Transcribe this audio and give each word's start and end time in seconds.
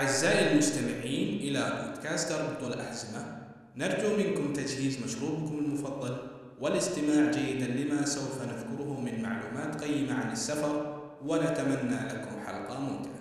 أعزائي 0.00 0.52
المستمعين 0.52 1.38
إلى 1.38 1.72
بودكاست 1.84 2.32
أربط 2.32 2.62
الأحزمة 2.62 3.38
نرجو 3.76 4.16
منكم 4.16 4.52
تجهيز 4.52 4.98
مشروبكم 5.04 5.58
المفضل 5.58 6.16
والاستماع 6.60 7.30
جيدا 7.30 7.66
لما 7.66 8.04
سوف 8.04 8.42
نذكره 8.42 9.00
من 9.00 9.22
معلومات 9.22 9.84
قيمة 9.84 10.14
عن 10.14 10.32
السفر 10.32 11.00
ونتمنى 11.26 12.08
لكم 12.08 12.40
حلقة 12.46 12.80
ممتعة. 12.80 13.20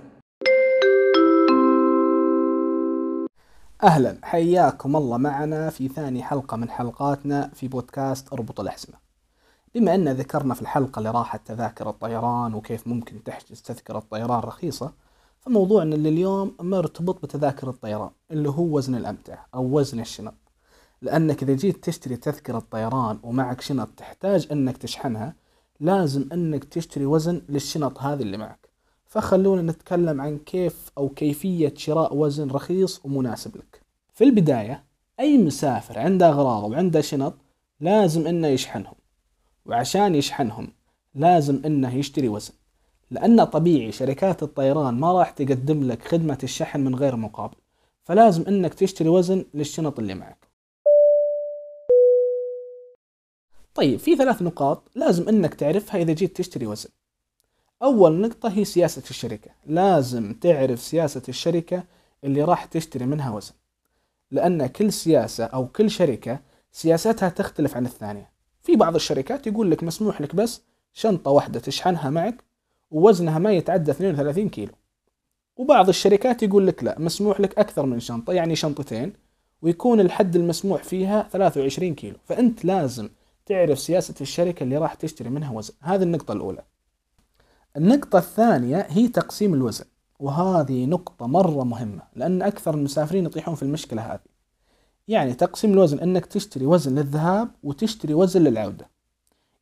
أهلا. 3.83 4.17
حياكم 4.23 4.95
الله 4.95 5.17
معنا 5.17 5.69
في 5.69 5.87
ثاني 5.87 6.23
حلقة 6.23 6.57
من 6.57 6.69
حلقاتنا 6.69 7.51
في 7.53 7.67
بودكاست 7.67 8.33
أربط 8.33 8.59
الأحزمة. 8.59 8.95
بما 9.75 9.95
أن 9.95 10.09
ذكرنا 10.09 10.53
في 10.53 10.61
الحلقة 10.61 10.99
اللي 10.99 11.11
راحت 11.11 11.47
تذاكر 11.47 11.89
الطيران 11.89 12.53
وكيف 12.53 12.87
ممكن 12.87 13.23
تحجز 13.23 13.61
تذكرة 13.61 14.03
طيران 14.11 14.39
رخيصة 14.39 14.91
فموضوعنا 15.39 15.95
لليوم 15.95 16.55
مرتبط 16.59 17.23
بتذاكر 17.23 17.69
الطيران 17.69 18.09
اللي 18.31 18.49
هو 18.49 18.63
وزن 18.77 18.95
الأمتعة 18.95 19.45
أو 19.55 19.77
وزن 19.77 19.99
الشنط. 19.99 20.33
لأنك 21.01 21.43
إذا 21.43 21.53
جيت 21.53 21.83
تشتري 21.83 22.15
تذكرة 22.15 22.63
طيران 22.71 23.19
ومعك 23.23 23.61
شنط 23.61 23.89
تحتاج 23.97 24.47
أنك 24.51 24.77
تشحنها 24.77 25.35
لازم 25.79 26.29
أنك 26.33 26.63
تشتري 26.63 27.05
وزن 27.05 27.41
للشنط 27.49 27.99
هذه 27.99 28.21
اللي 28.21 28.37
معك. 28.37 28.69
فخلونا 29.05 29.61
نتكلم 29.61 30.21
عن 30.21 30.37
كيف 30.37 30.91
أو 30.97 31.09
كيفية 31.09 31.73
شراء 31.77 32.15
وزن 32.15 32.51
رخيص 32.51 33.01
ومناسب 33.03 33.57
لك. 33.57 33.81
في 34.13 34.23
البداية 34.23 34.83
أي 35.19 35.37
مسافر 35.37 35.99
عنده 35.99 36.29
أغراض 36.29 36.71
وعنده 36.71 37.01
شنط 37.01 37.33
لازم 37.79 38.27
أنه 38.27 38.47
يشحنهم. 38.47 38.95
وعشان 39.65 40.15
يشحنهم 40.15 40.73
لازم 41.15 41.61
أنه 41.65 41.95
يشتري 41.95 42.29
وزن. 42.29 42.53
لأن 43.11 43.43
طبيعي 43.43 43.91
شركات 43.91 44.43
الطيران 44.43 44.93
ما 44.93 45.13
راح 45.13 45.31
تقدم 45.31 45.83
لك 45.83 46.07
خدمة 46.07 46.37
الشحن 46.43 46.79
من 46.79 46.95
غير 46.95 47.15
مقابل 47.15 47.57
فلازم 48.03 48.43
أنك 48.47 48.73
تشتري 48.73 49.09
وزن 49.09 49.45
للشنط 49.53 49.99
اللي 49.99 50.13
معك. 50.13 50.47
طيب 53.75 53.99
في 53.99 54.15
ثلاث 54.15 54.41
نقاط 54.41 54.83
لازم 54.95 55.29
أنك 55.29 55.53
تعرفها 55.53 56.01
إذا 56.01 56.13
جيت 56.13 56.37
تشتري 56.37 56.67
وزن. 56.67 56.89
أول 57.83 58.21
نقطة 58.21 58.49
هي 58.49 58.65
سياسة 58.65 59.03
الشركة. 59.09 59.51
لازم 59.65 60.33
تعرف 60.33 60.81
سياسة 60.81 61.21
الشركة 61.29 61.83
اللي 62.23 62.43
راح 62.43 62.65
تشتري 62.65 63.05
منها 63.05 63.31
وزن 63.31 63.53
لأن 64.31 64.67
كل 64.67 64.93
سياسة 64.93 65.43
أو 65.45 65.67
كل 65.67 65.89
شركة 65.89 66.39
سياستها 66.71 67.29
تختلف 67.29 67.75
عن 67.77 67.85
الثانية. 67.85 68.31
في 68.61 68.75
بعض 68.75 68.95
الشركات 68.95 69.47
يقول 69.47 69.71
لك 69.71 69.83
مسموح 69.83 70.21
لك 70.21 70.35
بس 70.35 70.61
شنطة 70.93 71.31
واحدة 71.31 71.59
تشحنها 71.59 72.09
معك 72.09 72.48
ووزنها 72.91 73.39
ما 73.39 73.51
يتعدى 73.51 73.91
32 73.91 74.49
كيلو. 74.49 74.73
وبعض 75.57 75.89
الشركات 75.89 76.43
يقول 76.43 76.67
لك 76.67 76.83
لا 76.83 76.99
مسموح 76.99 77.41
لك 77.41 77.59
أكثر 77.59 77.85
من 77.85 77.99
شنطة 77.99 78.33
يعني 78.33 78.55
شنطتين 78.55 79.13
ويكون 79.61 79.99
الحد 79.99 80.35
المسموح 80.35 80.83
فيها 80.83 81.27
23 81.31 81.95
كيلو. 81.95 82.17
فأنت 82.25 82.65
لازم 82.65 83.09
تعرف 83.45 83.79
سياسة 83.79 84.15
الشركة 84.21 84.63
اللي 84.63 84.77
راح 84.77 84.93
تشتري 84.93 85.29
منها 85.29 85.51
وزن. 85.51 85.73
هذه 85.81 86.03
النقطة 86.03 86.31
الأولى. 86.31 86.63
النقطة 87.77 88.17
الثانية 88.17 88.87
هي 88.89 89.07
تقسيم 89.07 89.53
الوزن 89.53 89.85
وهذه 90.19 90.85
نقطة 90.85 91.27
مرة 91.27 91.63
مهمة 91.63 92.01
لأن 92.15 92.41
أكثر 92.41 92.73
المسافرين 92.73 93.25
يطيحون 93.25 93.55
في 93.55 93.63
المشكلة 93.63 94.01
هذه. 94.01 94.29
يعني 95.07 95.33
تقسيم 95.33 95.73
الوزن 95.73 95.99
أنك 95.99 96.25
تشتري 96.25 96.65
وزن 96.65 96.95
للذهاب 96.95 97.49
وتشتري 97.63 98.13
وزن 98.13 98.43
للعودة. 98.43 98.89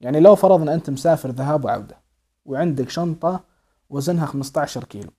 يعني 0.02 0.20
لو 0.20 0.36
فرضنا 0.36 0.74
أنت 0.74 0.90
مسافر 0.90 1.30
ذهاب 1.30 1.66
وعودة 1.66 2.07
وعندك 2.48 2.90
شنطة 2.90 3.44
وزنها 3.90 4.26
15 4.26 4.84
كيلو. 4.84 5.10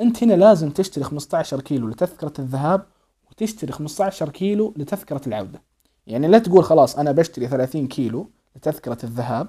أنت 0.00 0.22
هنا 0.22 0.34
لازم 0.34 0.70
تشتري 0.70 1.04
15 1.04 1.60
كيلو 1.60 1.88
لتذكرة 1.88 2.32
الذهاب 2.38 2.86
وتشتري 3.30 3.72
15 3.72 4.28
كيلو 4.28 4.74
لتذكرة 4.76 5.20
العودة. 5.26 5.62
يعني 6.06 6.28
لا 6.28 6.38
تقول 6.38 6.64
خلاص 6.64 6.98
أنا 6.98 7.12
بشتري 7.12 7.48
30 7.48 7.88
كيلو 7.88 8.30
لتذكرة 8.56 8.98
الذهاب 9.04 9.48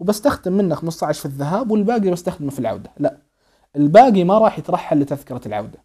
وبستخدم 0.00 0.52
منه 0.52 0.74
15 0.74 1.20
في 1.20 1.26
الذهاب 1.26 1.70
والباقي 1.70 2.10
بستخدمه 2.10 2.50
في 2.50 2.58
العودة. 2.58 2.90
لا 2.98 3.18
الباقي 3.76 4.24
ما 4.24 4.38
راح 4.38 4.58
يترحل 4.58 5.00
لتذكرة 5.00 5.40
العودة. 5.46 5.84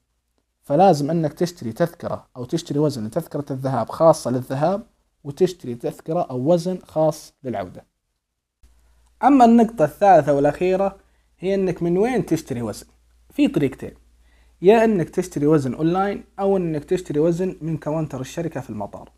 فلازم 0.62 1.10
أنك 1.10 1.34
تشتري 1.34 1.72
تذكرة 1.72 2.28
أو 2.38 2.46
تشتري 2.46 2.80
وزن 2.80 3.08
لتذكرة 3.08 3.46
الذهاب 3.52 3.90
خاصة 3.90 4.32
للذهاب 4.32 4.84
وتشتري 5.24 5.76
تذكرة 5.76 6.22
أو 6.22 6.54
وزن 6.54 6.80
خاص 6.88 7.34
للعودة. 7.44 7.86
أما 9.24 9.46
النقطة 9.46 9.86
الثالثة 9.86 10.34
والأخيرة 10.34 10.96
هي 11.40 11.56
إنك 11.56 11.84
من 11.84 11.98
وين 11.98 12.26
تشتري 12.26 12.62
وزن؟ 12.62 12.86
في 13.30 13.48
طريقتين. 13.48 13.92
يا 14.62 14.86
إنك 14.86 15.10
تشتري 15.10 15.48
وزن 15.48 15.74
أونلاين 15.74 16.24
أو 16.40 16.58
إنك 16.58 16.86
تشتري 16.86 17.20
وزن 17.20 17.56
من 17.62 17.78
counter 17.78 18.22
الشركة 18.22 18.62
في 18.62 18.70
المطار. 18.70 19.10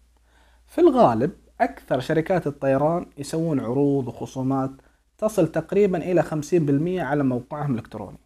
في 0.67 0.81
الغالب 0.81 1.31
أكثر 1.61 1.99
شركات 1.99 2.47
الطيران 2.47 3.05
يسوون 3.17 3.59
عروض 3.59 4.07
وخصومات 4.07 4.71
تصل 5.17 5.47
تقريبا 5.47 5.97
إلى 5.97 6.23
50% 6.23 7.01
على 7.01 7.23
موقعهم 7.23 7.71
الإلكتروني. 7.71 8.17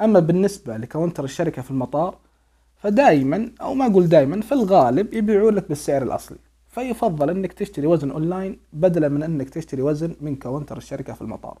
أما 0.00 0.20
بالنسبة 0.20 0.76
ل 0.76 0.82
counter 0.82 1.24
الشركة 1.24 1.62
في 1.62 1.70
المطار 1.70 2.18
فدائما 2.76 3.50
أو 3.60 3.74
ما 3.74 3.86
أقول 3.86 4.08
دائما 4.08 4.40
في 4.40 4.52
الغالب 4.52 5.14
يبيعوا 5.14 5.50
لك 5.50 5.68
بالسعر 5.68 6.02
الأصلي. 6.02 6.38
فيفضل 6.74 7.30
إنك 7.30 7.52
تشتري 7.52 7.86
وزن 7.86 8.10
أونلاين 8.10 8.60
بدلا 8.72 9.08
من 9.08 9.22
إنك 9.22 9.50
تشتري 9.50 9.82
وزن 9.82 10.16
من 10.20 10.36
counter 10.36 10.76
الشركة 10.76 11.12
في 11.12 11.22
المطار. 11.22 11.58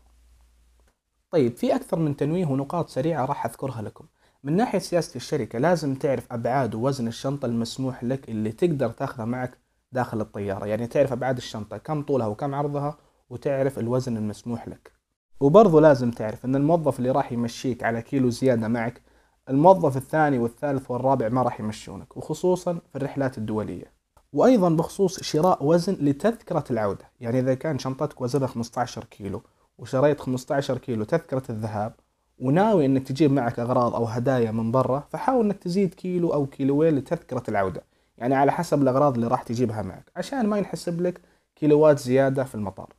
طيب 1.30 1.56
في 1.56 1.74
أكثر 1.74 1.98
من 1.98 2.16
تنويه 2.16 2.46
ونقاط 2.46 2.88
سريعة 2.88 3.24
راح 3.24 3.46
أذكرها 3.46 3.82
لكم. 3.82 4.04
من 4.44 4.56
ناحية 4.56 4.78
سياسة 4.78 5.16
الشركة 5.16 5.58
لازم 5.58 5.94
تعرف 5.94 6.32
أبعاد 6.32 6.74
ووزن 6.74 7.08
الشنطة 7.08 7.46
المسموح 7.46 8.04
لك 8.04 8.28
اللي 8.28 8.52
تقدر 8.52 8.90
تاخذها 8.90 9.24
معك 9.24 9.58
داخل 9.92 10.20
الطيارة. 10.20 10.66
يعني 10.66 10.86
تعرف 10.86 11.12
أبعاد 11.12 11.36
الشنطة 11.36 11.76
كم 11.76 12.02
طولها 12.02 12.26
وكم 12.26 12.54
عرضها 12.54 12.98
وتعرف 13.30 13.78
الوزن 13.78 14.16
المسموح 14.16 14.68
لك. 14.68 14.92
وبرضو 15.40 15.80
لازم 15.80 16.10
تعرف 16.10 16.44
إن 16.44 16.56
الموظف 16.56 16.98
اللي 16.98 17.10
راح 17.10 17.32
يمشيك 17.32 17.84
على 17.84 18.02
كيلو 18.02 18.30
زيادة 18.30 18.68
معك 18.68 19.02
الموظف 19.48 19.96
الثاني 19.96 20.38
والثالث 20.38 20.90
والرابع 20.90 21.28
ما 21.28 21.42
راح 21.42 21.60
يمشونك 21.60 22.16
وخصوصا 22.16 22.74
في 22.74 22.96
الرحلات 22.96 23.38
الدولية. 23.38 23.93
وأيضا 24.34 24.68
بخصوص 24.68 25.22
شراء 25.22 25.64
وزن 25.64 25.92
لتذكرة 26.00 26.64
العودة. 26.70 27.10
يعني 27.20 27.40
إذا 27.40 27.54
كان 27.54 27.78
شنطتك 27.78 28.20
وزنها 28.20 28.46
15 28.46 29.04
كيلو 29.04 29.42
وشريت 29.78 30.20
15 30.20 30.78
كيلو 30.78 31.04
تذكرة 31.04 31.42
الذهاب 31.50 31.92
وناوي 32.38 32.86
إنك 32.86 33.08
تجيب 33.08 33.32
معك 33.32 33.58
أغراض 33.58 33.94
أو 33.94 34.04
هدايا 34.04 34.50
من 34.50 34.72
برا 34.72 35.04
فحاول 35.10 35.44
إنك 35.44 35.56
تزيد 35.58 35.94
كيلو 35.94 36.32
أو 36.32 36.46
كيلوين 36.46 36.96
لتذكرة 36.96 37.42
العودة. 37.48 37.82
يعني 38.18 38.34
على 38.34 38.52
حسب 38.52 38.82
الأغراض 38.82 39.14
اللي 39.14 39.26
راح 39.26 39.42
تجيبها 39.42 39.82
معك 39.82 40.10
عشان 40.16 40.46
ما 40.46 40.58
ينحسب 40.58 41.00
لك 41.00 41.20
كيلوات 41.56 41.98
زيادة 41.98 42.44
في 42.44 42.54
المطار. 42.54 42.92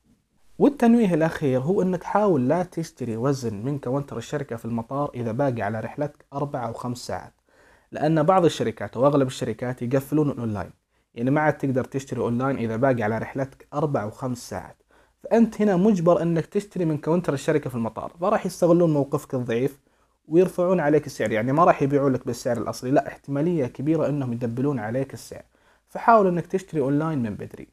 والتنويه 0.59 1.13
الأخير 1.13 1.62
هو 1.62 1.81
أنك 1.81 2.03
حاول 2.03 2.47
لا 2.47 2.63
تشتري 2.63 3.18
وزن 3.18 3.66
من 3.66 3.79
counter 3.79 4.17
الشركة 4.18 4.56
في 4.56 4.66
المطار 4.66 5.12
إذا 5.16 5.31
باقي 5.31 5.62
على 5.62 5.79
رحلتك 5.79 6.25
أربع 6.34 6.68
أو 6.68 6.74
خمس 6.74 6.97
ساعات. 6.97 7.34
لأن 7.91 8.24
بعض 8.24 8.45
الشركات 8.45 8.97
وأغلب 8.97 9.28
الشركات 9.28 9.81
يقفلون 9.81 10.29
الأونلاين. 10.29 10.84
يعني 11.15 11.31
ما 11.31 11.41
عاد 11.41 11.57
تقدر 11.57 11.83
تشتري 11.83 12.21
أونلاين 12.21 12.57
إذا 12.57 12.75
باقي 12.75 13.03
على 13.03 13.17
رحلتك 13.17 13.67
أربع 13.73 14.03
أو 14.03 14.11
خمس 14.11 14.49
ساعات. 14.49 14.75
فأنت 15.23 15.61
هنا 15.61 15.75
مجبر 15.75 16.21
أنك 16.21 16.45
تشتري 16.45 16.85
من 16.85 16.97
counter 16.97 17.33
الشركة 17.33 17.69
في 17.69 17.75
المطار. 17.75 18.11
فراح 18.21 18.45
يستغلون 18.45 18.93
موقفك 18.93 19.33
الضعيف 19.33 19.79
ويرفعون 20.27 20.79
عليك 20.79 21.05
السعر. 21.05 21.31
يعني 21.31 21.51
ما 21.51 21.63
راح 21.63 21.81
يبيعوا 21.81 22.09
لك 22.09 22.25
بالسعر 22.25 22.57
الأصلي. 22.57 22.91
لا 22.91 23.07
احتمالية 23.07 23.65
كبيرة 23.65 24.09
أنهم 24.09 24.33
يدبلون 24.33 24.79
عليك 24.79 25.13
السعر. 25.13 25.43
فحاول 25.87 26.27
أنك 26.27 26.45
تشتري 26.47 26.81
أونلاين 26.81 27.19
من 27.23 27.35
بدري. 27.35 27.67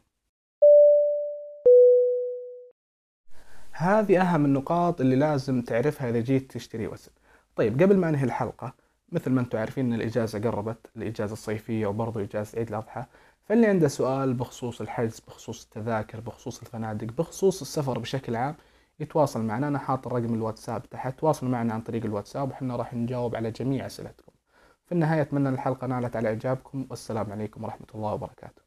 هذه 3.72 4.20
أهم 4.20 4.44
النقاط 4.44 5.00
اللي 5.00 5.16
لازم 5.16 5.62
تعرفها 5.62 6.10
إذا 6.10 6.20
جيت 6.20 6.52
تشتري 6.52 6.86
وزن 6.86 7.10
طيب 7.56 7.82
قبل 7.82 7.96
ما 7.96 8.08
أنهي 8.08 8.24
الحلقة 8.24 8.74
مثل 9.12 9.30
ما 9.30 9.40
أنتم 9.40 9.58
عارفين 9.58 9.86
أن 9.86 10.00
الإجازة 10.00 10.38
قربت 10.38 10.90
الإجازة 10.96 11.32
الصيفية 11.32 11.86
وبرضه 11.86 12.22
إجازة 12.22 12.58
عيد 12.58 12.68
الأضحى. 12.68 13.04
فاللي 13.44 13.66
عنده 13.66 13.88
سؤال 13.88 14.34
بخصوص 14.34 14.80
الحجز 14.80 15.20
بخصوص 15.20 15.62
التذاكر 15.64 16.20
بخصوص 16.20 16.60
الفنادق 16.60 17.06
بخصوص 17.06 17.60
السفر 17.60 17.98
بشكل 17.98 18.36
عام 18.36 18.54
يتواصل 19.00 19.42
معنا. 19.42 19.68
أنا 19.68 19.78
حاط 19.78 20.08
رقم 20.08 20.34
الواتساب 20.34 20.90
تحت 20.90 21.18
تواصل 21.18 21.46
معنا 21.46 21.74
عن 21.74 21.80
طريق 21.80 22.04
الواتساب 22.04 22.50
وحنا 22.50 22.76
راح 22.76 22.94
نجاوب 22.94 23.36
على 23.36 23.50
جميع 23.50 23.86
أسئلتكم. 23.86 24.32
في 24.86 24.92
النهاية 24.92 25.22
أتمنى 25.22 25.48
الحلقة 25.48 25.86
نالت 25.86 26.16
على 26.16 26.28
إعجابكم. 26.28 26.86
والسلام 26.90 27.32
عليكم 27.32 27.64
ورحمة 27.64 27.86
الله 27.94 28.14
وبركاته. 28.14 28.62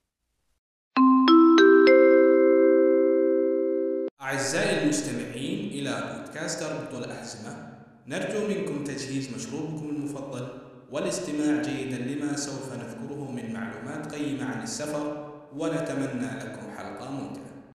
أعزائي 4.21 4.83
المستمعين 4.83 5.69
إلى 5.69 6.21
بودكاست 6.23 6.63
أربط 6.63 6.93
الأحزمة 6.93 7.69
نرجو 8.07 8.47
منكم 8.47 8.83
تجهيز 8.83 9.35
مشروبكم 9.35 9.89
المفضل. 9.89 10.64
والاستماع 10.95 11.61
جيدا 11.61 11.97
لما 11.97 12.35
سوف 12.35 12.73
نذكره 12.73 13.31
من 13.31 13.53
معلومات 13.53 14.15
قيمة 14.15 14.45
عن 14.45 14.63
السفر 14.63 15.31
ونتمنى 15.55 16.25
لكم 16.25 16.71
حلقة 16.77 17.11
ممتعة. 17.11 17.69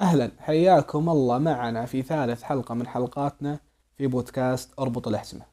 أهلا. 0.00 0.30
حياكم 0.38 1.08
الله 1.08 1.38
معنا 1.38 1.86
في 1.86 2.02
ثالث 2.02 2.42
حلقة 2.42 2.74
من 2.74 2.86
حلقاتنا 2.86 3.60
في 3.96 4.06
بودكاست 4.06 4.70
أربط 4.78 5.08
الأحزمة. 5.08 5.44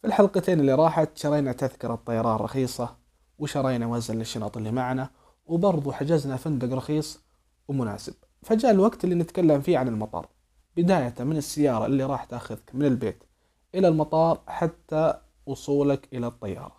في 0.00 0.06
الحلقتين 0.06 0.60
اللي 0.60 0.74
راحت 0.74 1.18
شرينا 1.18 1.52
تذكرة 1.52 2.02
طيران 2.06 2.36
رخيصة 2.36 2.96
وشرينا 3.38 3.86
وزن 3.86 4.18
للشنط 4.18 4.56
اللي 4.56 4.70
معنا 4.70 5.10
وبرضو 5.46 5.92
حجزنا 5.92 6.36
فندق 6.36 6.76
رخيص 6.76 7.20
ومناسب. 7.68 8.14
فجاء 8.42 8.70
الوقت 8.70 9.04
اللي 9.04 9.14
نتكلم 9.14 9.60
فيه 9.60 9.78
عن 9.78 9.88
المطار. 9.88 10.28
بداية 10.76 11.14
من 11.20 11.36
السيارة 11.36 11.86
اللي 11.86 12.04
راح 12.04 12.24
تاخذك 12.24 12.70
من 12.74 12.84
البيت. 12.84 13.27
إلى 13.74 13.88
المطار 13.88 14.42
حتى 14.46 15.14
وصولك 15.46 16.08
إلى 16.12 16.26
الطيارة. 16.26 16.78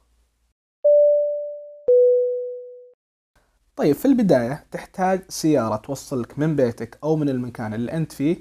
طيب 3.75 3.95
في 3.95 4.05
البداية 4.05 4.65
تحتاج 4.71 5.21
سيارة 5.29 5.75
توصلك 5.75 6.39
من 6.39 6.55
بيتك 6.55 6.99
أو 7.03 7.15
من 7.15 7.29
المكان 7.29 7.73
اللي 7.73 7.91
أنت 7.91 8.11
فيه 8.11 8.37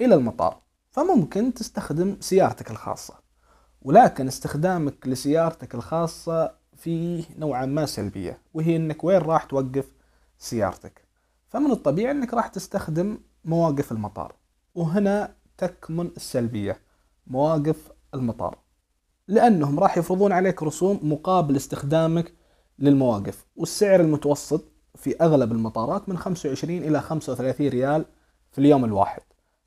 إلى 0.00 0.14
المطار 0.14 0.62
فممكن 0.90 1.54
تستخدم 1.54 2.16
سيارتك 2.20 2.70
الخاصة. 2.70 3.14
ولكن 3.82 4.28
استخدامك 4.28 5.06
لسيارتك 5.06 5.74
الخاصة 5.74 6.54
فيه 6.76 7.24
نوعا 7.38 7.66
ما 7.66 7.86
سلبية 7.86 8.38
وهي 8.54 8.76
أنك 8.76 9.04
وين 9.04 9.18
راح 9.18 9.44
توقف 9.44 9.92
سيارتك؟ 10.38 11.04
فمن 11.48 11.70
الطبيعي 11.70 12.10
أنك 12.10 12.34
راح 12.34 12.46
تستخدم 12.46 13.18
مواقف 13.44 13.92
المطار 13.92 14.34
وهنا 14.74 15.34
تكمن 15.58 16.06
السلبية. 16.06 16.91
مواقف 17.26 17.90
المطار. 18.14 18.58
لأنهم 19.28 19.80
راح 19.80 19.98
يفرضون 19.98 20.32
عليك 20.32 20.62
رسوم 20.62 21.00
مقابل 21.02 21.56
استخدامك 21.56 22.34
للمواقف 22.78 23.46
والسعر 23.56 24.00
المتوسط 24.00 24.64
في 24.94 25.16
أغلب 25.20 25.52
المطارات 25.52 26.08
من 26.08 26.18
25 26.18 26.78
إلى 26.78 27.00
35 27.00 27.68
ريال 27.68 28.04
في 28.52 28.58
اليوم 28.58 28.84
الواحد. 28.84 29.22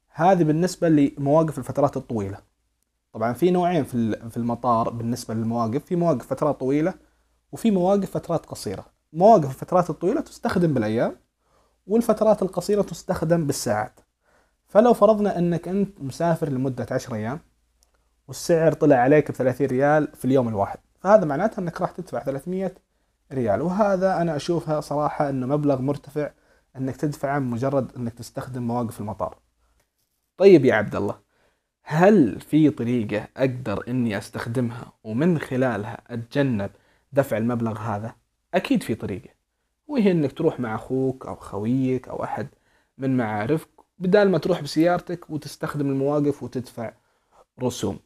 هذه 0.09 0.43
بالنسبة 0.43 0.89
لمواقف 0.89 1.57
الفترات 1.57 1.97
الطويلة. 1.97 2.37
طبعا 3.13 3.33
في 3.33 3.51
نوعين 3.51 3.83
في 3.83 4.37
المطار 4.37 4.89
بالنسبة 4.89 5.33
للمواقف 5.33 5.85
في 5.85 5.95
مواقف 5.95 6.27
فترات 6.27 6.59
طويلة 6.59 6.93
وفي 7.51 7.71
مواقف 7.71 8.11
فترات 8.11 8.45
قصيرة. 8.45 8.85
مواقف 9.13 9.49
الفترات 9.49 9.89
الطويلة 9.89 10.21
تستخدم 10.21 10.73
بالأيام 10.73 11.15
والفترات 11.87 12.41
القصيرة 12.41 12.81
تستخدم 12.81 13.47
بالساعات. 13.47 13.99
فلو 14.75 14.93
فرضنا 14.93 15.37
أنك 15.37 15.67
أنت 15.67 16.01
مسافر 16.01 16.49
لمدة 16.49 16.87
10 16.91 17.15
أيام 17.15 17.39
والسعر 18.27 18.73
طلع 18.73 18.95
عليك 18.95 19.31
ب 19.31 19.33
30 19.33 19.67
ريال 19.67 20.07
في 20.15 20.25
اليوم 20.25 20.47
الواحد. 20.47 20.79
فهذا 20.99 21.25
معناته 21.25 21.59
أنك 21.59 21.81
راح 21.81 21.91
تدفع 21.91 22.23
300 22.23 22.71
ريال. 23.31 23.61
وهذا 23.61 24.21
أنا 24.21 24.35
أشوفها 24.35 24.81
صراحة 24.81 25.29
أنه 25.29 25.47
مبلغ 25.47 25.81
مرتفع 25.81 26.31
أنك 26.75 26.95
تدفعه 26.95 27.39
مجرد 27.39 27.95
أنك 27.97 28.13
تستخدم 28.13 28.63
مواقف 28.67 28.99
المطار. 28.99 29.37
طيب 30.37 30.65
يا 30.65 30.75
عبد 30.75 30.95
الله 30.95 31.15
هل 31.83 32.41
في 32.41 32.69
طريقة 32.69 33.27
أقدر 33.37 33.83
إني 33.87 34.17
أستخدمها 34.17 34.93
ومن 35.03 35.39
خلالها 35.39 36.01
أتجنب 36.09 36.71
دفع 37.13 37.37
المبلغ 37.37 37.79
هذا؟ 37.79 38.15
أكيد 38.53 38.83
في 38.83 38.95
طريقة 38.95 39.29
وهي 39.87 40.11
إنك 40.11 40.31
تروح 40.31 40.59
مع 40.59 40.75
أخوك 40.75 41.25
أو 41.25 41.35
خويك 41.35 42.07
أو 42.07 42.23
أحد 42.23 42.47
من 42.97 43.17
معارفك 43.17 43.74
بدال 43.99 44.31
ما 44.31 44.37
تروح 44.37 44.61
بسيارتك 44.61 45.29
وتستخدم 45.29 45.89
المواقف 45.89 46.43
وتدفع 46.43 46.93
رسوم. 47.63 47.99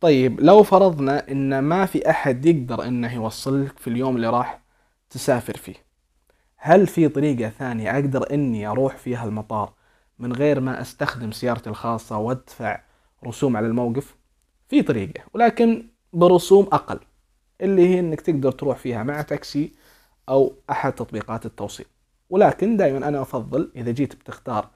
طيب 0.00 0.40
لو 0.40 0.62
فرضنا 0.62 1.30
إن 1.30 1.58
ما 1.58 1.86
في 1.86 2.10
أحد 2.10 2.46
يقدر 2.46 2.84
إنه 2.84 3.14
يوصلك 3.14 3.78
في 3.78 3.90
اليوم 3.90 4.16
اللي 4.16 4.30
راح 4.30 4.62
تسافر 5.10 5.56
فيه 5.56 5.74
هل 6.56 6.86
في 6.86 7.08
طريقة 7.08 7.50
ثانية 7.50 7.94
أقدر 7.94 8.34
إني 8.34 8.66
أروح 8.66 8.96
فيها 8.96 9.24
المطار 9.24 9.72
من 10.18 10.32
غير 10.32 10.60
ما 10.60 10.80
أستخدم 10.80 11.32
سيارتي 11.32 11.70
الخاصة 11.70 12.18
وأدفع 12.18 12.80
رسوم 13.26 13.56
على 13.56 13.66
الموقف؟ 13.66 14.16
في 14.68 14.82
طريقة 14.82 15.24
ولكن 15.34 15.86
برسوم 16.12 16.68
أقل 16.72 17.00
اللي 17.60 17.88
هي 17.88 18.00
إنك 18.00 18.20
تقدر 18.20 18.52
تروح 18.52 18.78
فيها 18.78 19.02
مع 19.02 19.22
تاكسي 19.22 19.72
أو 20.28 20.54
أحد 20.70 20.92
تطبيقات 20.92 21.46
التوصيل. 21.46 21.86
ولكن 22.30 22.76
دائما 22.76 23.08
أنا 23.08 23.22
أفضل 23.22 23.72
إذا 23.76 23.90
جيت 23.90 24.14
بتختار 24.14 24.70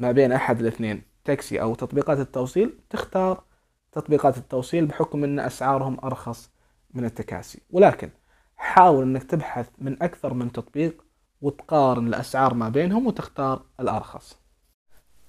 ما 0.00 0.12
بين 0.12 0.32
أحد 0.32 0.60
الاثنين. 0.60 1.02
تاكسي 1.24 1.62
أو 1.62 1.74
تطبيقات 1.74 2.18
التوصيل 2.18 2.78
تختار 2.90 3.44
تطبيقات 3.92 4.38
التوصيل 4.38 4.86
بحكم 4.86 5.24
أن 5.24 5.38
أسعارهم 5.38 5.98
أرخص 6.04 6.50
من 6.94 7.04
التكاسي. 7.04 7.60
ولكن 7.70 8.10
حاول 8.56 9.02
أنك 9.02 9.22
تبحث 9.22 9.68
من 9.78 10.02
أكثر 10.02 10.34
من 10.34 10.52
تطبيق 10.52 11.04
وتقارن 11.40 12.06
الأسعار 12.06 12.54
ما 12.54 12.68
بينهم 12.68 13.06
وتختار 13.06 13.62
الأرخص. 13.80 14.38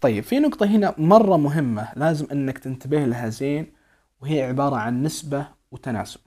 طيب 0.01 0.23
في 0.23 0.39
نقطة 0.39 0.65
هنا 0.65 0.95
مرة 0.97 1.37
مهمة 1.37 1.87
لازم 1.95 2.27
أنك 2.31 2.57
تنتبه 2.57 3.05
لها 3.05 3.29
زين 3.29 3.73
وهي 4.21 4.43
عبارة 4.43 4.75
عن 4.75 5.03
نسبة 5.03 5.47
وتناسب. 5.71 6.19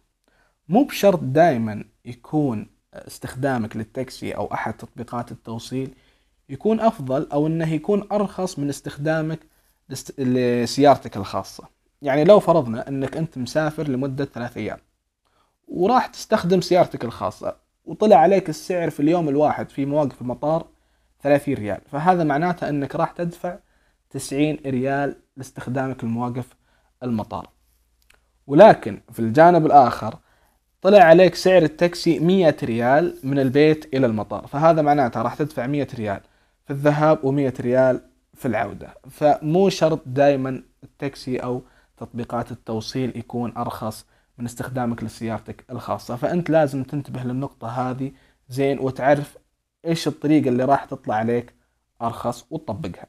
مو 0.68 0.84
بشرط 0.84 1.20
دائما 1.22 1.84
يكون 2.04 2.66
استخدامك 2.94 3.76
للتاكسي 3.76 4.32
أو 4.32 4.52
أحد 4.52 4.76
تطبيقات 4.76 5.32
التوصيل 5.32 5.94
يكون 6.48 6.80
أفضل 6.80 7.28
أو 7.32 7.46
إنه 7.46 7.72
يكون 7.72 8.08
أرخص 8.12 8.58
من 8.58 8.68
استخدامك 8.68 9.40
لسيارتك 10.18 11.16
الخاصة. 11.16 11.64
يعني 12.02 12.24
لو 12.24 12.40
فرضنا 12.40 12.88
إنك 12.88 13.16
أنت 13.16 13.38
مسافر 13.38 13.88
لمدة 13.88 14.24
ثلاث 14.24 14.56
أيام 14.56 14.78
وراح 15.68 16.06
تستخدم 16.06 16.60
سيارتك 16.60 17.04
الخاصة 17.04 17.56
وطلع 17.84 18.16
عليك 18.16 18.48
السعر 18.48 18.90
في 18.90 19.00
اليوم 19.00 19.28
الواحد 19.28 19.70
في 19.70 19.86
مواقف 19.86 20.20
المطار 20.20 20.66
30 21.22 21.54
ريال 21.54 21.80
فهذا 21.90 22.24
معناته 22.24 22.68
إنك 22.68 22.94
راح 22.96 23.10
تدفع 23.10 23.56
90 24.10 24.58
ريال 24.66 25.16
لاستخدامك 25.36 26.04
لمواقف 26.04 26.56
المطار. 27.02 27.48
ولكن 28.46 29.00
في 29.12 29.20
الجانب 29.20 29.66
الآخر 29.66 30.18
طلع 30.82 30.98
عليك 30.98 31.34
سعر 31.34 31.62
التاكسي 31.62 32.18
100 32.18 32.56
ريال 32.62 33.16
من 33.22 33.38
البيت 33.38 33.94
إلى 33.94 34.06
المطار 34.06 34.46
فهذا 34.46 34.82
معناته 34.82 35.22
راح 35.22 35.34
تدفع 35.34 35.66
100 35.66 35.88
ريال. 35.94 36.20
في 36.64 36.70
الذهاب 36.70 37.18
و100 37.18 37.60
ريال 37.60 38.00
في 38.34 38.48
العودة. 38.48 38.94
فمو 39.10 39.68
شرط 39.68 40.00
دائما 40.06 40.62
التاكسي 40.84 41.38
أو 41.38 41.62
تطبيقات 41.96 42.52
التوصيل 42.52 43.18
يكون 43.18 43.56
أرخص 43.56 44.06
من 44.38 44.44
استخدامك 44.44 45.04
لسيارتك 45.04 45.64
الخاصة. 45.70 46.16
فأنت 46.16 46.50
لازم 46.50 46.82
تنتبه 46.82 47.22
للنقطة 47.22 47.68
هذه 47.68 48.12
زين 48.48 48.78
وتعرف 48.78 49.38
إيش 49.84 50.08
الطريقة 50.08 50.48
اللي 50.48 50.64
راح 50.64 50.84
تطلع 50.84 51.14
عليك 51.14 51.54
أرخص 52.02 52.46
وتطبقها. 52.50 53.06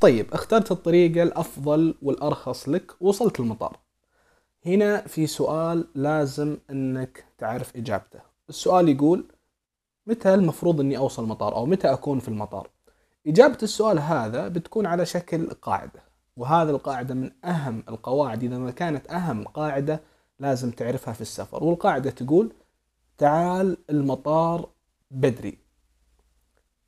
طيب 0.00 0.34
اخترت 0.34 0.72
الطريقة 0.72 1.22
الأفضل 1.22 1.94
والأرخص 2.02 2.68
لك 2.68 2.92
وصلت 3.00 3.40
المطار. 3.40 3.78
هنا 4.66 5.00
في 5.00 5.26
سؤال 5.26 5.88
لازم 5.94 6.58
إنك 6.70 7.24
تعرف 7.38 7.76
إجابته. 7.76 8.20
السؤال 8.48 8.88
يقول 8.88 9.24
متى 10.10 10.34
المفروض 10.34 10.80
إني 10.80 10.96
أوصل 10.96 11.22
المطار 11.22 11.56
أو 11.56 11.66
متى 11.66 11.92
أكون 11.92 12.18
في 12.18 12.28
المطار؟ 12.28 12.70
إجابة 13.26 13.58
السؤال 13.62 13.98
هذا 13.98 14.48
بتكون 14.48 14.86
على 14.86 15.06
شكل 15.06 15.50
قاعدة 15.50 16.02
وهذه 16.36 16.70
القاعدة 16.70 17.14
من 17.14 17.30
أهم 17.44 17.84
القواعد. 17.88 18.44
إذا 18.44 18.58
ما 18.58 18.70
كانت 18.70 19.10
أهم 19.10 19.44
قاعدة 19.44 20.00
لازم 20.38 20.70
تعرفها 20.70 21.14
في 21.14 21.20
السفر 21.20 21.64
والقاعدة 21.64 22.10
تقول 22.10 22.52
تعال 23.18 23.76
المطار 23.90 24.68
بدري. 25.10 25.58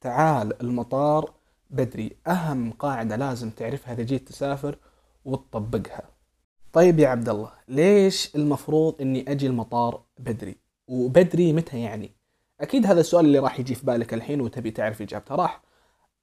تعال 0.00 0.62
المطار 0.62 1.32
بدري. 1.70 2.16
أهم 2.26 2.70
قاعدة 2.72 3.16
لازم 3.16 3.50
تعرفها 3.50 3.94
إذا 3.94 4.02
جيت 4.02 4.28
تسافر 4.28 4.78
وتطبقها. 5.24 6.02
طيب 6.72 6.98
يا 6.98 7.08
عبد 7.08 7.28
الله 7.28 7.50
ليش 7.68 8.36
المفروض 8.36 9.00
إني 9.00 9.32
أجي 9.32 9.46
المطار 9.46 10.02
بدري؟ 10.18 10.56
وبدري 10.88 11.52
متى 11.52 11.80
يعني؟ 11.80 12.21
أكيد 12.62 12.86
هذا 12.86 13.00
السؤال 13.00 13.24
اللي 13.24 13.38
راح 13.38 13.60
يجي 13.60 13.74
في 13.74 13.86
بالك 13.86 14.14
الحين 14.14 14.40
وتبي 14.40 14.70
تعرف 14.70 15.02
إجابته. 15.02 15.34
راح 15.34 15.62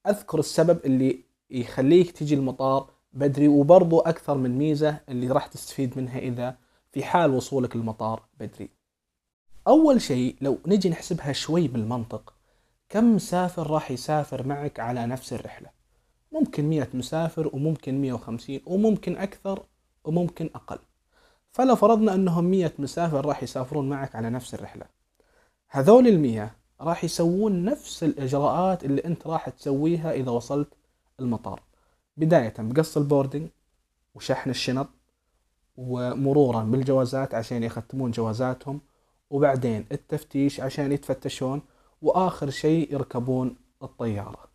أذكر 0.06 0.38
السبب 0.38 0.80
اللي 0.84 1.24
يخليك 1.50 2.10
تجي 2.10 2.34
المطار 2.34 2.90
بدري 3.12 3.48
وبرضو 3.48 4.00
أكثر 4.00 4.38
من 4.38 4.58
ميزة 4.58 5.00
اللي 5.08 5.28
راح 5.28 5.46
تستفيد 5.46 5.98
منها 5.98 6.18
إذا 6.18 6.56
في 6.92 7.04
حال 7.04 7.30
وصولك 7.30 7.76
المطار 7.76 8.22
بدري. 8.40 8.70
أول 9.68 10.00
شيء 10.00 10.36
لو 10.40 10.58
نجي 10.66 10.88
نحسبها 10.88 11.32
شوي 11.32 11.68
بالمنطق 11.68 12.34
كم 12.88 13.16
مسافر 13.16 13.70
راح 13.70 13.90
يسافر 13.90 14.46
معك 14.46 14.80
على 14.80 15.06
نفس 15.06 15.32
الرحلة؟ 15.32 15.68
ممكن 16.32 16.64
مية 16.64 16.88
مسافر 16.94 17.50
وممكن 17.52 18.00
مية 18.00 18.12
وخمسين 18.12 18.60
وممكن 18.66 19.16
أكثر 19.16 19.62
وممكن 20.04 20.50
أقل. 20.54 20.78
فلو 21.52 21.76
فرضنا 21.76 22.14
أنهم 22.14 22.44
مية 22.44 22.72
مسافر 22.78 23.26
راح 23.26 23.42
يسافرون 23.42 23.88
معك 23.88 24.14
على 24.14 24.30
نفس 24.30 24.54
الرحلة. 24.54 24.99
هذول 25.72 26.06
المية 26.06 26.56
راح 26.80 27.04
يسوون 27.04 27.64
نفس 27.64 28.04
الإجراءات 28.04 28.84
اللي 28.84 29.04
أنت 29.04 29.26
راح 29.26 29.48
تسويها 29.48 30.12
إذا 30.12 30.30
وصلت 30.30 30.68
المطار. 31.20 31.62
بداية 32.16 32.54
بقص 32.58 32.96
البوردنج 32.96 33.48
وشحن 34.14 34.50
الشنط 34.50 34.88
ومرورا 35.76 36.62
بالجوازات 36.62 37.34
عشان 37.34 37.62
يختمون 37.62 38.10
جوازاتهم 38.10 38.80
وبعدين 39.30 39.86
التفتيش 39.92 40.60
عشان 40.60 40.92
يتفتشون 40.92 41.62
وآخر 42.02 42.50
شيء 42.50 42.92
يركبون 42.94 43.56
الطيارة. 43.82 44.50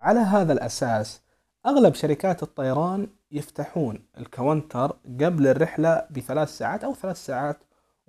على 0.00 0.20
هذا 0.20 0.52
الأساس 0.52 1.20
أغلب 1.66 1.94
شركات 1.94 2.42
الطيران 2.42 3.08
يفتحون 3.32 4.04
الكاونتر 4.18 4.96
قبل 5.20 5.46
الرحلة 5.46 6.06
بثلاث 6.10 6.58
ساعات 6.58 6.84
أو 6.84 6.94
ثلاث 6.94 7.26
ساعات 7.26 7.58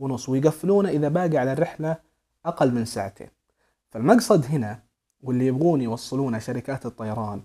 ونص 0.02 0.30
ويقفلونه 0.30 0.90
إذا 0.90 1.08
باقي 1.10 1.38
على 1.38 1.54
الرحلة 1.54 1.98
أقل 2.46 2.72
من 2.72 2.86
ساعتين. 2.86 3.28
فالمقصد 3.90 4.46
هنا 4.46 4.80
واللي 5.22 5.48
يبغون 5.48 5.82
يوصلونه 5.82 6.40
شركات 6.40 6.86
الطيران 6.86 7.42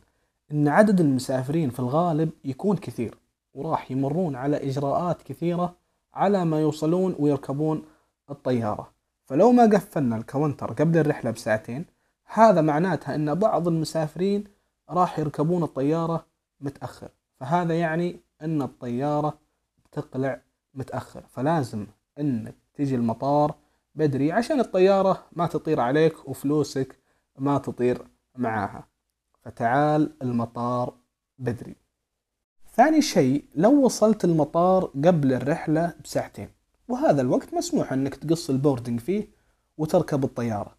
إن 0.53 0.69
عدد 0.69 1.01
المسافرين 1.01 1.71
في 1.71 1.81
الغالب 1.81 2.31
يكون 2.45 2.77
كثير 2.77 3.19
وراح 3.55 3.91
يمرون 3.91 4.37
على 4.37 4.69
إجراءات 4.69 5.23
كثيرة 5.23 5.77
على 6.15 6.45
ما 6.45 6.61
يوصلون 6.61 7.17
ويركبون 7.19 7.83
الطيارة. 8.31 8.91
فلو 9.25 9.53
ما 9.53 9.63
قفلنا 9.63 10.17
الكاونتر 10.17 10.73
قبل 10.73 10.99
الرحلة 10.99 11.31
بساعتين 11.31 11.85
هذا 12.25 12.61
معناتها 12.61 13.15
أن 13.15 13.35
بعض 13.35 13.69
المسافرين 13.69 14.45
راح 14.91 15.19
يركبون 15.19 15.63
الطيارة 15.63 16.27
متأخر. 16.61 17.09
فهذا 17.41 17.79
يعني 17.79 18.21
أن 18.43 18.63
الطيارة 18.63 19.39
تقلع 19.93 20.41
متأخر. 20.75 21.23
فلازم 21.29 21.87
أنك 22.21 22.55
تجي 22.75 22.95
المطار 22.95 23.55
بدري 23.95 24.33
عشان 24.33 24.61
الطيارة 24.61 25.27
ما 25.33 25.47
تطير 25.47 25.81
عليك 25.81 26.29
وفلوسك 26.29 26.99
ما 27.39 27.59
تطير 27.59 28.07
معاها. 28.37 28.89
فتعال 29.45 30.17
المطار 30.23 30.95
بدري. 31.39 31.77
ثاني 32.75 33.03
شيء 33.03 33.45
لو 33.55 33.85
وصلت 33.85 34.25
المطار 34.25 34.85
قبل 34.85 35.33
الرحلة 35.33 35.95
بساعتين 36.05 36.49
وهذا 36.89 37.23
الوقت 37.23 37.55
مسموح 37.55 37.93
إنك 37.93 38.15
تقص 38.15 38.51
البوردنج 38.51 39.01
فيه 39.01 39.29
وتركب 39.77 40.25
الطيارة. 40.25 40.77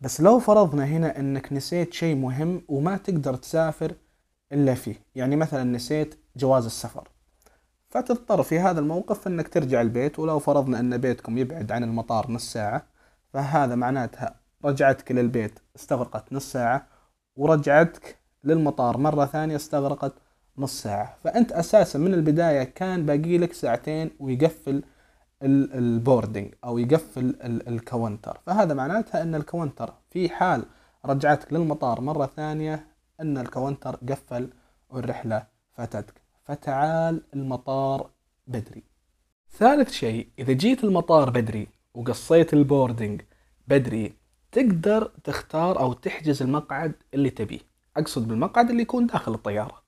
بس 0.00 0.20
لو 0.20 0.38
فرضنا 0.38 0.84
هنا 0.84 1.18
إنك 1.18 1.52
نسيت 1.52 1.92
شيء 1.92 2.16
مهم 2.16 2.62
وما 2.68 2.96
تقدر 2.96 3.34
تسافر 3.34 3.94
إلا 4.52 4.74
فيه 4.74 4.96
يعني 5.14 5.36
مثلا 5.36 5.64
نسيت 5.64 6.14
جواز 6.36 6.64
السفر. 6.64 7.08
فتضطر 7.88 8.42
في 8.42 8.58
هذا 8.58 8.80
الموقف 8.80 9.26
إنك 9.26 9.48
ترجع 9.48 9.80
البيت 9.80 10.18
ولو 10.18 10.38
فرضنا 10.38 10.80
أن 10.80 10.96
بيتكم 10.98 11.38
يبعد 11.38 11.72
عن 11.72 11.84
المطار 11.84 12.30
نص 12.30 12.52
ساعة 12.52 12.86
فهذا 13.32 13.74
معناتها 13.74 14.34
رجعتك 14.64 15.12
للبيت 15.12 15.58
استغرقت 15.76 16.32
نص 16.32 16.52
ساعة 16.52 16.86
ورجعتك 17.36 18.18
للمطار 18.44 18.96
مرة 18.98 19.24
ثانية 19.24 19.56
استغرقت 19.56 20.12
نص 20.58 20.82
ساعة. 20.82 21.16
فأنت 21.24 21.52
أساسا 21.52 21.98
من 21.98 22.14
البداية 22.14 22.62
كان 22.62 23.06
باقي 23.06 23.38
لك 23.38 23.52
ساعتين 23.52 24.10
ويقفل 24.20 24.82
ال 25.42 25.54
boarding 25.54 26.54
أو 26.64 26.78
يقفل 26.78 27.36
ال 27.42 27.54
counter 27.54 28.40
فهذا 28.46 28.74
معناتها 28.74 29.22
أن 29.22 29.34
ال 29.34 29.41
counter 29.41 29.94
في 30.10 30.28
حال 30.28 30.64
رجعتك 31.04 31.52
للمطار 31.52 32.00
مرة 32.00 32.30
ثانية 32.36 32.86
أن 33.20 33.38
ال 33.38 33.45
counter 33.45 33.96
قفل 33.96 34.50
والرحلة 34.90 35.46
فاتتك 35.72 36.27
فتعال 36.48 37.22
المطار 37.34 38.10
بدري. 38.46 38.82
ثالث 39.50 39.90
شيء 39.92 40.28
إذا 40.38 40.52
جيت 40.52 40.84
المطار 40.84 41.30
بدري 41.30 41.68
وقصيت 41.94 42.54
ال 42.54 42.62
boarding 42.62 43.22
بدري 43.66 44.12
تقدر 44.52 45.12
تختار 45.24 45.80
أو 45.80 45.92
تحجز 45.92 46.42
المقعد 46.42 46.92
اللي 47.14 47.30
تبيه. 47.30 47.60
أقصد 47.96 48.28
بالمقعد 48.28 48.70
اللي 48.70 48.82
يكون 48.82 49.06
داخل 49.06 49.34
الطيارة. 49.34 49.82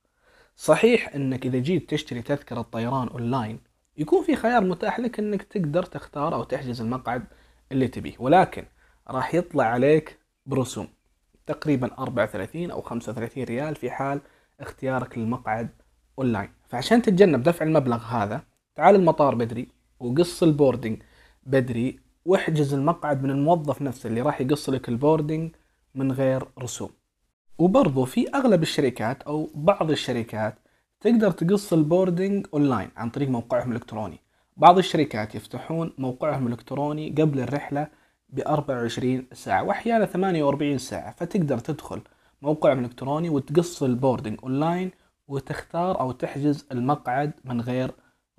صحيح 0.56 1.14
أنك 1.14 1.46
إذا 1.46 1.58
جيت 1.58 1.90
تشتري 1.90 2.22
تذكرة 2.22 2.62
طيران 2.62 3.08
أونلاين 3.08 3.60
يكون 3.96 4.24
في 4.24 4.36
خيار 4.36 4.64
متاح 4.64 5.00
لك 5.00 5.18
أنك 5.18 5.42
تقدر 5.42 5.82
تختار 5.82 6.34
أو 6.34 6.44
تحجز 6.44 6.80
المقعد 6.80 7.24
اللي 7.72 7.88
تبيه. 7.88 8.14
ولكن 8.18 8.64
راح 9.08 9.34
يطلع 9.34 9.64
عليك 9.64 10.18
برسوم. 10.46 10.88
تقريبا 11.46 11.98
34 11.98 12.70
أو 12.70 12.82
35 12.82 13.44
ريال 13.44 13.76
في 13.76 13.90
حال 13.90 14.20
اختيارك 14.60 15.18
للمقعد 15.18 15.79
أونلاين 16.20 16.48
فعشان 16.68 17.02
تتجنب 17.02 17.42
دفع 17.42 17.64
المبلغ 17.64 17.96
هذا 17.96 18.42
تعال 18.74 18.94
المطار 18.94 19.34
بدري 19.34 19.68
وقص 20.00 20.42
ال 20.42 20.49
boarding 20.49 21.02
بدري 21.46 21.98
واحجز 22.24 22.74
المقعد 22.74 23.22
من 23.22 23.30
الموظف 23.30 23.82
نفسه 23.82 24.08
اللي 24.08 24.20
راح 24.20 24.40
يقص 24.40 24.68
لك 24.68 24.88
ال 24.88 24.95
boarding 24.95 25.50
من 25.94 26.12
غير 26.12 26.48
رسوم. 26.58 26.90
وبرضو 27.58 28.04
في 28.04 28.28
أغلب 28.34 28.62
الشركات 28.62 29.22
أو 29.22 29.50
بعض 29.54 29.90
الشركات 29.90 30.58
تقدر 31.00 31.30
تقص 31.30 31.72
ال 31.72 31.81
boarding 31.81 32.46
online 32.54 32.90
عن 32.96 33.10
طريق 33.10 33.28
موقعهم 33.28 33.70
الإلكتروني. 33.70 34.20
بعض 34.56 34.78
الشركات 34.78 35.34
يفتحون 35.34 35.92
موقعهم 35.98 36.46
الإلكتروني 36.46 37.10
قبل 37.18 37.40
الرحلة 37.40 37.86
ب 38.28 38.40
24 38.40 39.26
ساعة 39.32 39.62
وأحيانا 39.62 40.06
48 40.06 40.78
ساعة 40.78 41.12
فتقدر 41.12 41.58
تدخل 41.58 42.00
موقعهم 42.42 42.78
الإلكتروني 42.78 43.28
وتقص 43.28 43.82
ال 43.82 43.89
boarding 43.89 44.38
online 44.42 44.90
وتختار 45.30 46.00
أو 46.00 46.12
تحجز 46.12 46.66
المقعد 46.72 47.32
من 47.44 47.60
غير 47.60 47.90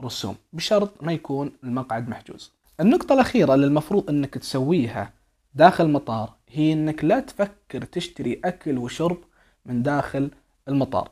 رسوم 0.01 0.35
بشرط 0.53 1.03
ما 1.03 1.13
يكون 1.13 1.51
المقعد 1.63 2.09
محجوز. 2.09 2.51
النقطة 2.79 3.13
الأخيرة 3.13 3.53
اللي 3.53 3.65
المفروض 3.67 4.09
أنك 4.09 4.33
تسويها 4.37 5.13
داخل 5.53 5.85
المطار 5.85 6.33
هي 6.49 6.73
أنك 6.73 7.03
لا 7.03 7.19
تفكر 7.19 7.83
تشتري 7.83 8.41
أكل 8.45 8.77
وشرب 8.77 9.17
من 9.65 9.83
داخل 9.83 10.31
المطار 10.67 11.09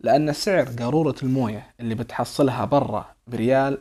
لأن 0.00 0.32
سعر 0.32 0.64
قارورة 0.64 1.14
الموية 1.22 1.66
اللي 1.80 1.94
بتحصلها 1.94 2.64
برا 2.64 3.14
بريال 3.26 3.78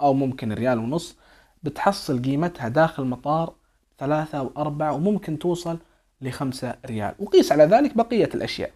أو 0.00 0.14
ممكن 0.14 0.52
ريال 0.52 0.78
ونص 0.78 1.16
بتحصل 1.62 2.22
قيمتها 2.22 2.68
داخل 2.68 3.02
المطار 3.02 3.54
ثلاثة 3.98 4.38
أو 4.38 4.50
أربعة 4.56 4.92
وممكن 4.92 5.38
توصل 5.38 5.78
لخمسة 6.20 6.74
ريال 6.86 7.14
وقيس 7.18 7.52
على 7.52 7.64
ذلك 7.64 7.96
بقية 7.96 8.30
الأشياء. 8.34 8.70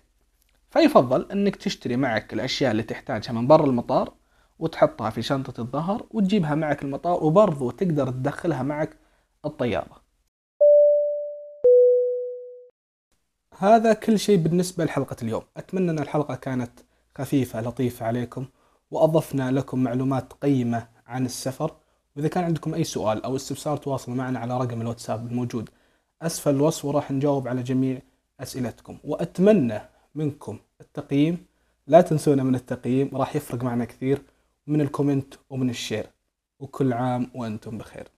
فيفضل 0.76 1.30
أنك 1.33 1.56
تشتري 1.56 1.97
معك 1.97 2.33
الأشياء 2.33 2.71
اللي 2.71 2.83
تحتاجها 2.83 3.33
من 3.33 3.47
برا 3.47 3.66
المطار 3.66 4.12
وتحطها 4.59 5.11
في 5.11 5.23
شنطة 5.23 5.61
الظهر 5.61 6.06
وتجيبها 6.11 6.54
معك 6.54 6.83
المطار 6.83 7.25
وبرضو 7.25 7.71
تقدر 7.71 8.11
تدخلها 8.11 8.62
معك 8.62 8.97
الطيارة. 9.45 10.02
هذا 13.59 13.92
كل 13.92 14.18
شيء 14.18 14.37
بالنسبة 14.37 14.85
لحلقة 14.85 15.16
اليوم. 15.23 15.42
أتمنى 15.56 15.90
أن 15.90 15.99
الحلقة 15.99 16.35
كانت 16.35 16.71
خفيفة 17.18 17.61
لطيفة 17.61 18.06
عليكم 18.06 18.47
وأضفنا 18.90 19.50
لكم 19.50 19.83
معلومات 19.83 20.33
قيمة 20.33 20.88
عن 21.06 21.26
السفر. 21.26 21.76
وإذا 22.16 22.28
كان 22.28 22.45
عندكم 22.45 22.75
أي 22.75 22.85
سؤال 22.85 23.25
أو 23.25 23.37
استفسار 23.37 23.76
تواصلوا 23.76 24.16
معنا 24.16 24.38
على 24.38 24.59
رقم 24.59 24.80
الواتساب 24.80 25.26
الموجود. 25.26 25.71
أسفل 26.23 26.54
الوصف 26.54 26.85
وراح 26.85 27.11
نجاوب 27.11 27.49
على 27.49 27.62
جميع 27.62 28.02
أسئلتكم. 28.40 28.99
وأتمنى 29.04 29.80
منكم 30.14 30.59
التقييم. 30.80 31.47
لا 31.87 32.00
تنسونا 32.00 32.42
من 32.42 32.54
التقييم 32.54 33.16
راح 33.16 33.37
يفرق 33.37 33.64
معنا 33.64 33.85
كثير 33.85 34.23
من 34.66 34.80
ال 34.80 34.87
comment 34.87 35.35
ومن 35.50 35.71
ال 35.70 35.76
share. 35.76 36.06
وكل 36.61 36.92
عام 36.92 37.30
وأنتم 37.35 37.78
بخير. 37.78 38.09